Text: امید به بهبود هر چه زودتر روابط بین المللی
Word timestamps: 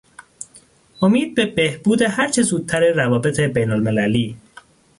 امید 1.01 1.35
به 1.35 1.45
بهبود 1.45 2.01
هر 2.01 2.29
چه 2.31 2.41
زودتر 2.41 2.91
روابط 2.91 3.39
بین 3.39 3.71
المللی 3.71 4.37